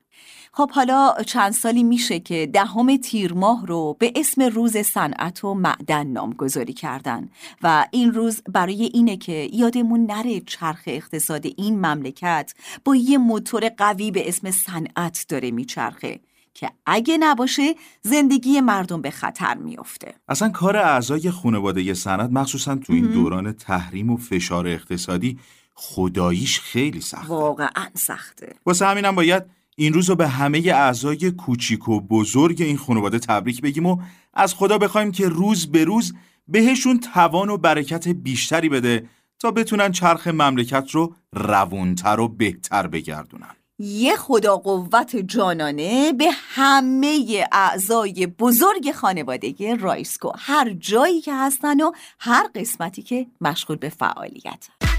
[0.54, 5.54] خب حالا چند سالی میشه که دهم تیر ماه رو به اسم روز صنعت و
[5.54, 7.28] معدن نامگذاری کردن
[7.62, 13.68] و این روز برای اینه که یادمون نره چرخ اقتصاد این مملکت با یه موتور
[13.68, 16.20] قوی به اسم صنعت داره میچرخه.
[16.54, 20.14] که اگه نباشه زندگی مردم به خطر میافته.
[20.28, 25.38] اصلا کار اعضای خانواده صنعت مخصوصا تو این دوران تحریم و فشار اقتصادی
[25.74, 27.28] خداییش خیلی سخته.
[27.28, 28.54] واقعا سخته.
[28.66, 29.42] واسه همینم باید
[29.76, 33.98] این روز رو به همه اعضای کوچیک و بزرگ این خانواده تبریک بگیم و
[34.34, 36.14] از خدا بخوایم که روز به روز
[36.48, 43.56] بهشون توان و برکت بیشتری بده تا بتونن چرخ مملکت رو روونتر و بهتر بگردونن.
[43.84, 51.92] یه خدا قوت جانانه به همه اعضای بزرگ خانوادگی رایسکو هر جایی که هستن و
[52.18, 54.91] هر قسمتی که مشغول به فعالیت.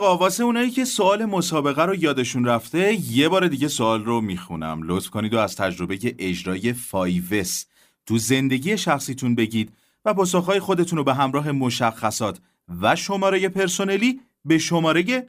[0.00, 4.80] آقا واسه اونایی که سوال مسابقه رو یادشون رفته یه بار دیگه سوال رو می‌خونم.
[4.84, 7.64] لطف کنید و از تجربه اجرای فایوس
[8.06, 9.72] تو زندگی شخصیتون بگید
[10.04, 12.38] و پاسخهای خودتون رو به همراه مشخصات
[12.80, 15.28] و شماره پرسنلی به شماره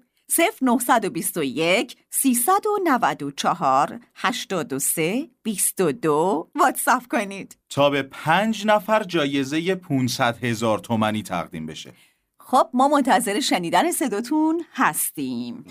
[0.61, 7.57] 0921 394 83 22 واتساپ کنید.
[7.69, 11.93] تا به پنج نفر جایزه 500 هزار تومنی تقدیم بشه.
[12.51, 15.65] خب ما منتظر شنیدن صداتون هستیم.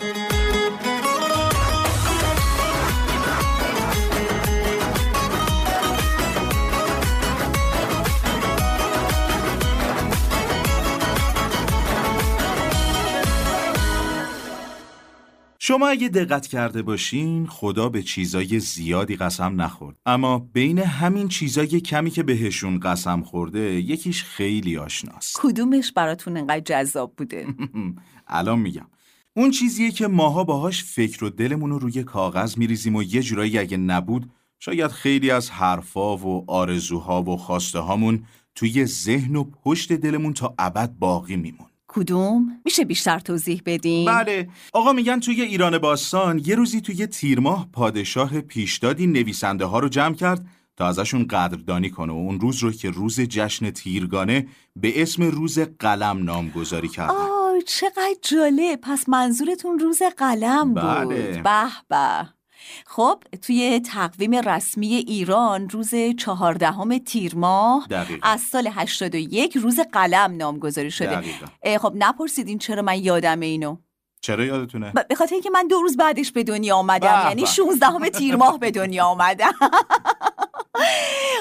[15.70, 19.96] شما اگه دقت کرده باشین خدا به چیزای زیادی قسم نخورد.
[20.06, 25.36] اما بین همین چیزای کمی که بهشون قسم خورده یکیش خیلی آشناست.
[25.38, 27.46] کدومش براتون انقدر جذاب بوده؟
[28.26, 28.86] الان میگم.
[29.36, 33.58] اون چیزیه که ماها باهاش فکر و دلمون رو روی کاغذ میریزیم و یه جورایی
[33.58, 39.92] اگه نبود شاید خیلی از حرفا و آرزوها و خواسته هامون توی ذهن و پشت
[39.92, 41.69] دلمون تا ابد باقی میمون.
[41.92, 47.68] کدوم؟ میشه بیشتر توضیح بدین؟ بله آقا میگن توی ایران باستان یه روزی توی تیرماه
[47.72, 52.72] پادشاه پیشدادی نویسنده ها رو جمع کرد تا ازشون قدردانی کنه و اون روز رو
[52.72, 57.10] که روز جشن تیرگانه به اسم روز قلم نامگذاری کرد.
[57.10, 61.42] آه چقدر جالب پس منظورتون روز قلم بود بله.
[61.42, 62.28] به به
[62.86, 68.28] خب توی تقویم رسمی ایران روز چهاردهم تیر ماه دقیقا.
[68.28, 71.78] از سال 81 روز قلم نامگذاری شده دقیقا.
[71.78, 73.76] خب نپرسیدین چرا من یادم اینو
[74.20, 77.48] چرا یادتونه؟ ب- به خاطر اینکه من دو روز بعدش به دنیا آمدم یعنی به.
[77.48, 79.52] 16 تیر ماه به دنیا آمدم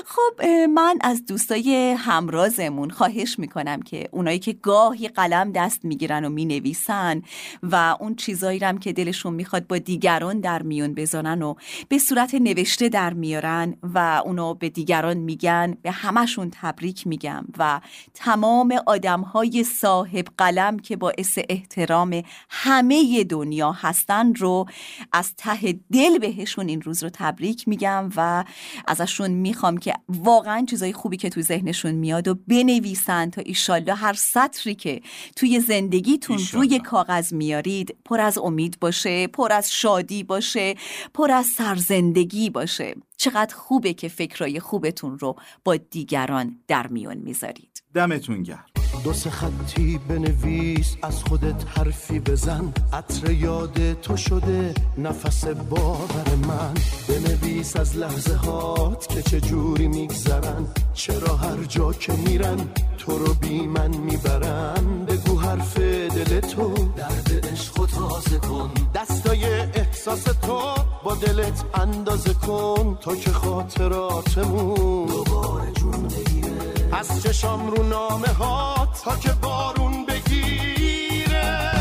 [0.06, 6.30] خب من از دوستای همرازمون خواهش می‌کنم که اونایی که گاهی قلم دست می‌گیرن و
[6.30, 7.22] می‌نویسن
[7.64, 11.56] و اون چیزایی رم که دلشون می‌خواد با دیگران در میون بزنن و
[11.90, 17.82] به صورت نوشته در میارن و اونو به دیگران میگن به همشون تبریک میگم و
[18.14, 22.24] تمام آدمهای صاحب قلم که باعث احترام
[22.70, 24.66] همه دنیا هستن رو
[25.14, 28.44] از ته دل بهشون این روز رو تبریک میگم و
[28.88, 34.14] ازشون می‌خوام که واقعا چیزای خوبی که تو ذهنشون میاد و بنویسن تا ایشالله هر
[34.14, 35.02] سطری که
[35.36, 36.68] توی زندگیتون ایشالله.
[36.68, 40.76] روی کاغذ میارید پر از امید باشه پر از شادی باشه
[41.14, 47.84] پر از سرزندگی باشه چقدر خوبه که فکرای خوبتون رو با دیگران در میون می‌ذارید.
[47.94, 48.66] دمتون گرم.
[49.04, 52.74] دو سه خطی بنویس از خودت حرفی بزن.
[52.94, 56.74] عطر یاد تو شده نفس باور من.
[57.10, 60.68] بنویس از لحظه هات که چه جوری میگذرن.
[60.94, 65.06] چرا هر جا که میرن تو رو بی من می‌برن.
[65.06, 66.74] بگو حرف دل تو.
[66.74, 68.72] درد عشق تازه کن.
[68.96, 70.62] دستای احساس تو.
[71.04, 76.90] با دلت اندازه کن تو که خاطراتمون دوباره جون بگیره.
[76.92, 81.72] از چشام رو نامه ها تا که بارون بگیره.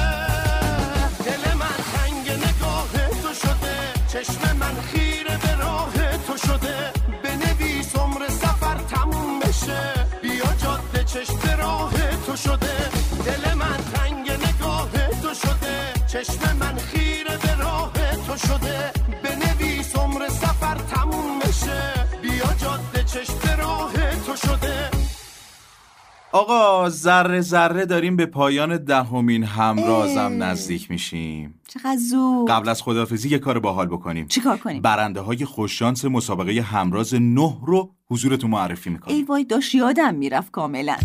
[1.25, 2.89] دل من تنگ نگاه
[3.23, 3.77] تو شده
[4.09, 5.93] چشم من خیره به راه
[6.27, 6.93] تو شده.
[7.25, 11.93] بنویس عمر سفر تموم بشه بیا جاده چشم راه
[12.27, 12.91] تو شده.
[13.27, 14.91] دل من تنگ نگاه
[15.23, 17.93] تو شده چشم من خیره به راه
[18.27, 18.98] تو شده.
[24.29, 24.91] تو شده.
[26.33, 31.61] آقا ذره ذره داریم به پایان دهمین همرازم نزدیک میشیم.
[31.69, 32.51] چقدر زود.
[32.51, 34.29] قبل از خداحافظی یه کار باحال بکنیم.
[34.29, 39.17] چیکار کنیم؟ برنده های خوششانس مسابقه همراز نه رو حضورتون معرفی می‌کنیم.
[39.17, 40.97] ای وای داشت یادم می‌رفت کاملا.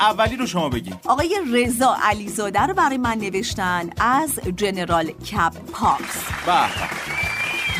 [0.00, 6.24] اولی رو شما بگیم آقای رضا علیزاده رو برای من نوشتن از جنرال کب پارس
[6.46, 7.13] به به.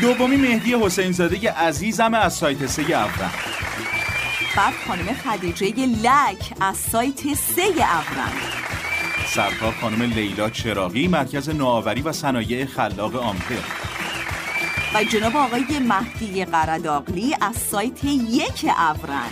[0.01, 3.31] دومی مهدی حسین زاده عزیزم از سایت سه افرن
[4.57, 8.31] بعد خانم خدیجه لک از سایت سه افرن
[9.27, 13.55] سرکار خانم لیلا چراغی مرکز نوآوری و صنایع خلاق آمپر.
[14.93, 19.29] و جناب آقای مهدی قرداغلی از سایت یک افرن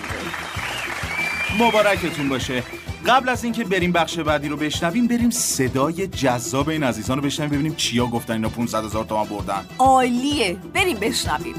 [1.59, 2.63] مبارکتون باشه.
[3.07, 7.51] قبل از اینکه بریم بخش بعدی رو بشنویم بریم صدای جذاب این عزیزان رو بشنویم
[7.51, 9.65] ببینیم چیا گفتن اینا 500 هزار تومان بردن.
[9.79, 10.57] عالیه.
[10.73, 11.55] بریم بشنویم.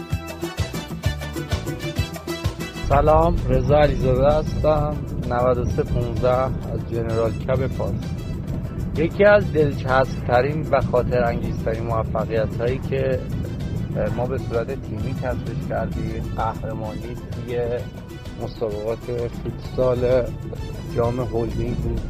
[2.89, 4.97] سلام رضا علیزاده هستم
[5.29, 6.51] 9315 از
[6.91, 7.95] جنرال کب فارس
[8.97, 13.21] یکی از دلچسب ترین و خاطر انگیزترین موفقیت هایی که
[14.17, 17.59] ما به صورت تیمی کسبش کردیم قهرمانی توی
[18.43, 18.99] مسابقات
[19.43, 20.25] فوتسال
[20.97, 22.01] جام هولدینگ بود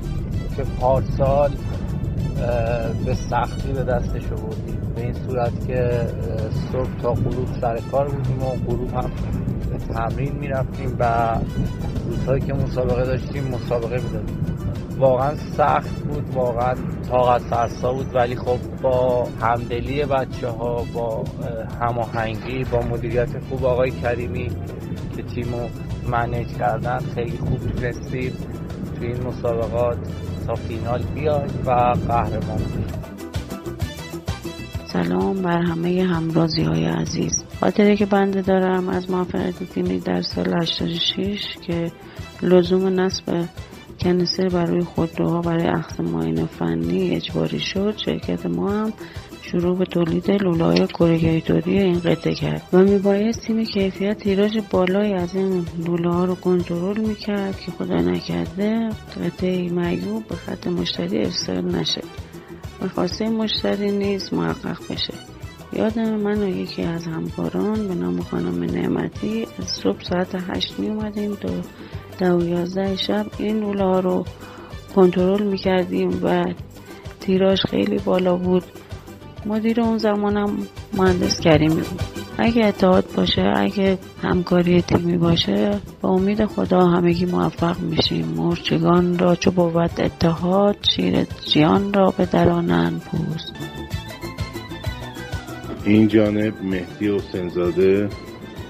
[0.57, 1.51] که پارسال
[3.07, 6.07] به سختی به دستش بودیم به این صورت که
[6.73, 9.11] صبح تا غروب سر کار بودیم و غروب هم
[9.71, 11.35] به تمرین می‌رفتیم و
[12.09, 14.37] روزهایی که مسابقه داشتیم مسابقه می‌دادیم.
[14.99, 16.75] واقعا سخت بود واقعا
[17.11, 21.25] طاقت فرسا بود ولی خب با همدلی بچه ها با
[21.81, 24.49] هماهنگی با مدیریت خوب آقای کریمی
[25.17, 25.69] که تیمو
[26.11, 28.33] منیج کردن خیلی خوب تونستیم
[29.07, 29.99] این مسابقات
[30.47, 31.71] تا فینال بیایم و
[32.09, 32.61] قهرمان
[34.93, 37.45] سلام بر همه همرازی های عزیز.
[37.61, 41.93] خاطره که بنده دارم از موفقیت تیمی در سال 86 که
[42.43, 43.49] لزوم نصب
[44.01, 48.93] کنیسر برای خودروها برای اخذ معاینه فنی اجباری شد شرکت ما هم
[49.51, 55.37] شروع به تولید لوله‌های کوریگیتوری این قطعه کرد و میبایست تیم کیفیت تیراژ بالایی از
[55.37, 58.89] این لوله ها رو کنترل می‌کرد که خدا نکرده
[59.25, 62.01] قطعه معیوب به خط مشتری ارسال نشه.
[62.83, 65.15] و خواسته مشتری نیز محقق بشه.
[65.73, 70.89] یادم من و یکی از همکاران به نام خانم نعمتی از صبح ساعت هشت می
[70.89, 71.49] اومدیم تا
[72.19, 74.25] دو و یازده شب این لوله ها رو
[74.95, 76.45] کنترل می‌کردیم و
[77.21, 78.65] تیراژ خیلی بالا بود.
[79.47, 80.59] مدیر اون زمانم
[80.93, 82.03] مهندس کریمی بود
[82.39, 88.27] اگه اتحاد باشه اگه همکاری تیمی باشه با امید خدا همگی موفق میشیم.
[88.27, 93.53] مرچگان را چو بود اتحاد شیر جیان را به درانن پوست
[95.85, 98.09] این جانب مهدی حسینزاده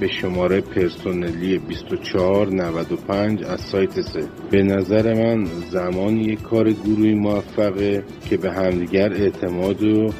[0.01, 4.29] به شماره پرسونلی 2495 از سایت سه.
[4.51, 10.11] به نظر من زمانی یک کار گروهی موفقه که به همدیگر اعتماد و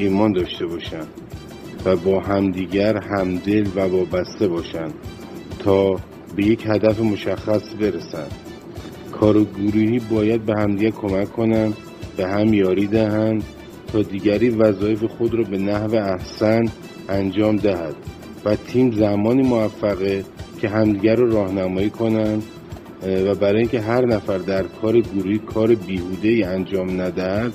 [0.00, 1.08] ایمان داشته باشند
[1.84, 4.94] و با همدیگر همدل و وابسته باشند
[5.58, 5.90] تا
[6.36, 8.32] به یک هدف مشخص برسند
[9.12, 11.76] کار گروهی باید به همدیگر کمک کنند
[12.16, 13.44] به هم یاری دهند
[13.92, 16.64] تا دیگری وظایف خود را به نحو احسن
[17.08, 17.94] انجام دهد
[18.44, 20.24] و تیم زمانی موفقه
[20.60, 22.42] که همدیگر رو راهنمایی کنند
[23.02, 27.52] و برای اینکه هر نفر در کار گروهی کار بیهوده ای انجام ندهد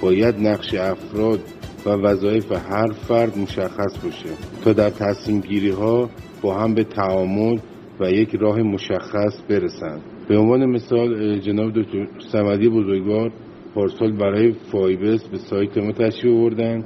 [0.00, 1.40] باید نقش افراد
[1.86, 4.28] و وظایف هر فرد مشخص باشه.
[4.64, 6.10] تا در تصمیم گیری ها
[6.42, 7.58] با هم به تعامل
[8.00, 13.32] و یک راه مشخص برسند به عنوان مثال جناب دکتر سمدی بزرگوار
[13.74, 16.84] پارسال برای فایبس به سایت ما تشریف آوردن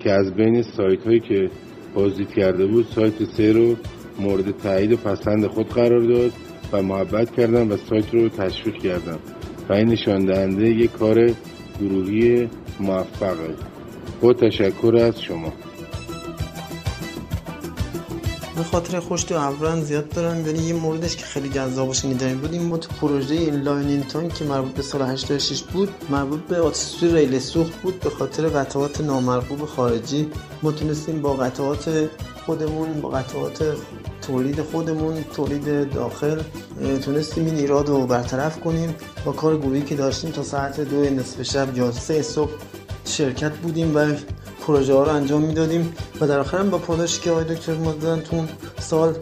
[0.00, 1.50] که از بین سایت هایی که
[1.94, 3.76] بازدید کرده بود سایت سه رو
[4.20, 6.30] مورد تایید و پسند خود قرار داد
[6.72, 9.18] و محبت کردن و سایت رو تشویق کردن
[9.68, 11.30] و این نشان دهنده یک کار
[11.80, 12.48] گروهی
[12.80, 13.71] موفقه.
[14.22, 15.52] با تشکر از شما.
[18.56, 22.52] به خاطره خوش و زیاد دارم ولی یه موردش که خیلی جذاب و شنیدنی بود
[22.52, 26.60] این تو پروژه این L ninety تون که مربوط به سال 86 بود مربوط به
[26.60, 30.28] آتیش‌سوزی ریل سوخت بود به خاطر قطعات نامرغوب خارجی.
[30.62, 32.10] ما تونستیم با قطعات
[32.46, 33.76] خودمون با قطعات
[34.26, 36.42] تولید خودمون تولید داخل
[37.04, 38.94] تونستیم این ایراد رو برطرف کنیم.
[39.24, 42.50] با کار گروهی که داشتیم تا ساعت دو نصف شب یا سه صبح
[43.04, 44.12] شرکت بودیم و
[44.66, 47.92] پروژه ها رو انجام می‌دادیم و در آخر هم با پاداشی که آقای دکتر ما
[47.92, 48.44] دادن تو
[48.80, 49.14] سال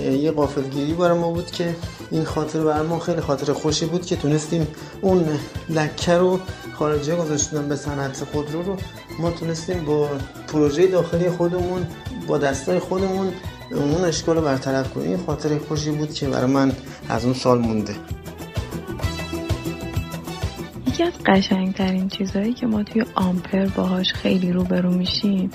[0.00, 1.76] یه قافلگیری برای ما بود که
[2.10, 4.66] این خاطر برای ما خیلی خاطر خوشی بود که تونستیم
[5.00, 5.24] اون
[5.68, 6.40] لکه رو
[6.72, 8.76] خارجی گذاشتن به صنعت خودرو رو.
[9.18, 10.08] ما تونستیم با
[10.48, 11.86] پروژه داخلی خودمون
[12.26, 13.32] با دستای خودمون
[13.70, 15.24] اون اشکال رو برطرف کنیم.
[15.26, 16.72] خاطر خوشی بود که برای من
[17.08, 17.96] از اون سال مونده.
[20.98, 25.50] یکی از قشنگترین چیزهایی که ما توی آمپر باهاش خیلی روبرو میشیم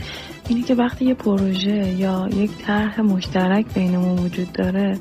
[0.47, 4.99] اینه که وقتی یه پروژه یا یک طرح مشترک بینمون وجود داره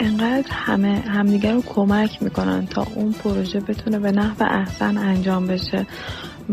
[0.00, 5.86] انقدر همه همدیگر رو کمک می‌کنن تا اون پروژه بتونه به نحو احسن انجام بشه.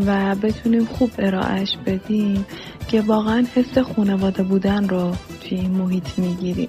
[0.06, 2.46] و بتونیم خوب ارائهش بدیم
[2.88, 6.68] که واقعا حس خانواده بودن رو توی این محیط می‌گیریم.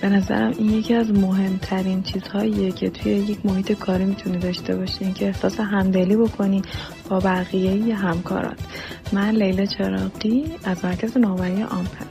[0.00, 5.14] به نظرم این یکی از مهمترین چیزهاییه که توی یک محیط کاری می‌تونی داشته باشین
[5.14, 6.62] که احساس همدلی بکنی
[7.08, 8.58] با بقیه همکارات.
[9.12, 12.06] من لیلا چراقی از مرکز نوآوری آمپر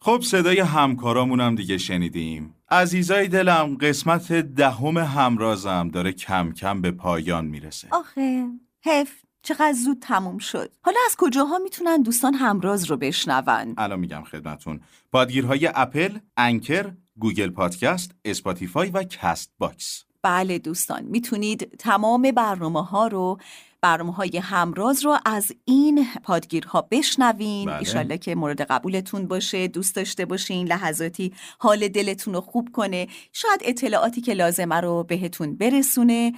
[0.00, 2.57] خب صدای همکارامون هم دیگه شنیدیم.
[2.70, 7.88] عزیزای دلم قسمت دهم همرازم داره کم کم به پایان می‌رسه.
[7.90, 8.46] آخه
[8.84, 9.12] حف
[9.42, 10.72] چقدر زود تموم شد.
[10.82, 14.80] حالا از کجاها می‌تونن دوستان همراز رو بشنون؟ الان میگم خدمتون.
[15.12, 20.04] پادگیرهای Apple، Anchor، Google Podcast، Spotify و Castbox.
[20.22, 23.38] بله دوستان می‌تونید تمام برنامه ها رو
[23.80, 27.68] برنامه های هم‌راز رو از این پادگیرها بشنوین.
[27.68, 27.78] بله.
[27.78, 33.08] ایشالله که مورد قبولتون باشه دوست داشته باشین لحظاتی حال دلتون رو خوب کنه.
[33.32, 36.32] شاید اطلاعاتی که لازمه رو بهتون برسونه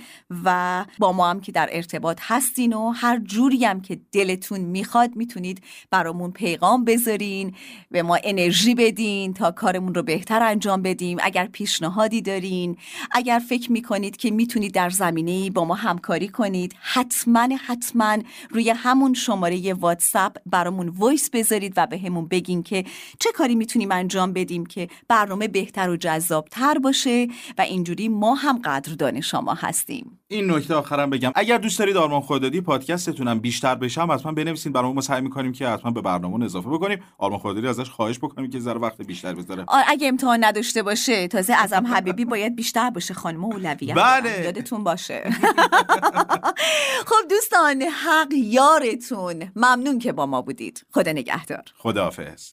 [0.44, 5.16] و با ما هم که در ارتباط هستین و هر جوری هم که دلتون می‌خواد
[5.16, 7.54] می‌تونید برامون پیغام بذارین
[7.90, 11.18] به ما انرژی بدین تا کارمون رو بهتر انجام بدیم.
[11.22, 12.76] اگر پیشنهادی دارین
[13.10, 18.18] اگر فکر می‌کنید که می‌تونید در زمینه با ما همکاری کنید حتما حتما
[18.50, 22.84] روی همون شماره واتساپ برامون voice بذارید و بهمون بگین که
[23.18, 27.28] چه کاری می‌تونیم انجام بدیم که برنامه بهتر و جذابتر باشه
[27.58, 30.19] و اینجوری ما هم قدردان شما هستیم.
[30.32, 31.32] این نکته آخرم بگم.
[31.34, 34.72] اگر دوست دارید آرمان خدادادی پادکستتونم بیشتر بشم حتما بنویسین.
[34.72, 37.02] برامون ما سعی می‌کنیم که حتما به برنامه اضافه بکنیم.
[37.18, 39.64] آرمان خدادادی ازش خواهش بکنیم که ذره وقت بیشتر بذاره.
[39.88, 43.14] اگه امتحان نداشته باشه تازه ازم حبیبی باید بیشتر باشه.
[43.14, 43.94] خانم اولویت.
[43.94, 44.30] بله.
[44.30, 44.44] دارم.
[44.44, 45.22] یادتون باشه.
[47.08, 49.50] خب دوستان حق یارتون.
[49.56, 50.86] ممنون که با ما بودید.
[50.90, 51.64] خدا نگهدار.
[51.78, 52.50] خداحافظ.